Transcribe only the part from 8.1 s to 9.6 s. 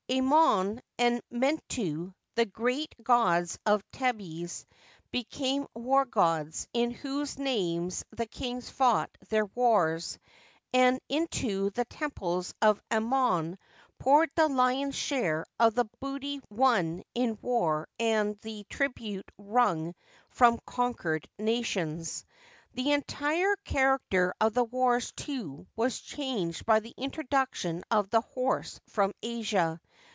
the kings fought their